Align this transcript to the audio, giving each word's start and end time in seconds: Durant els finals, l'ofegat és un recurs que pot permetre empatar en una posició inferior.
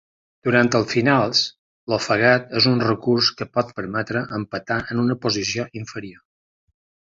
Durant 0.45 0.69
els 0.77 0.87
finals, 0.93 1.41
l'ofegat 1.93 2.55
és 2.61 2.69
un 2.71 2.81
recurs 2.87 3.29
que 3.43 3.49
pot 3.59 3.71
permetre 3.81 4.25
empatar 4.41 4.81
en 4.95 5.05
una 5.07 5.21
posició 5.29 5.71
inferior. 5.85 6.27